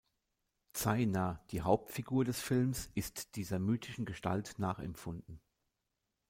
[0.73, 5.39] Zaina, die Hauptfigur des Films, ist dieser mythischen Gestalt nachempfunden.